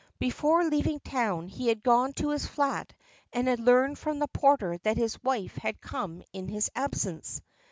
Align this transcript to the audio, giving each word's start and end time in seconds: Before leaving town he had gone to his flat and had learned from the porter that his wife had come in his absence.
Before 0.17 0.65
leaving 0.65 0.99
town 1.01 1.47
he 1.47 1.67
had 1.67 1.83
gone 1.83 2.13
to 2.13 2.29
his 2.29 2.47
flat 2.47 2.91
and 3.33 3.47
had 3.47 3.59
learned 3.59 3.99
from 3.99 4.17
the 4.17 4.27
porter 4.27 4.79
that 4.79 4.97
his 4.97 5.21
wife 5.21 5.55
had 5.57 5.79
come 5.79 6.23
in 6.33 6.47
his 6.47 6.71
absence. 6.75 7.39